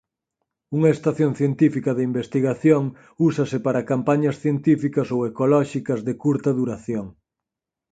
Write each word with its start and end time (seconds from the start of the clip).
Unha 0.77 0.93
estación 0.97 1.31
científica 1.39 1.91
de 1.97 2.03
investigación 2.09 2.83
úsase 3.29 3.57
para 3.65 3.87
campañas 3.91 4.35
científicas 4.43 5.07
ou 5.15 5.19
ecolóxicas 5.29 5.99
de 6.07 6.13
curta 6.23 6.49
duración. 6.59 7.05